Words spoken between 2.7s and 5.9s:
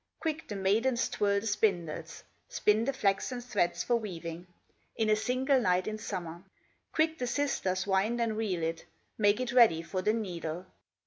the flaxen threads for weaving, In a single night